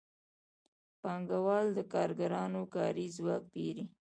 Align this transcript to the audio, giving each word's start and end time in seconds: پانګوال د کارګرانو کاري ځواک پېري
پانګوال 1.01 1.67
د 1.77 1.79
کارګرانو 1.93 2.61
کاري 2.75 3.05
ځواک 3.17 3.43
پېري 3.53 3.83